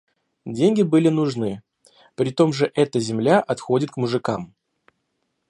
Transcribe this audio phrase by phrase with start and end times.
[0.47, 1.61] Деньги были нужны;
[2.15, 4.55] притом же эта земля отходит к мужикам.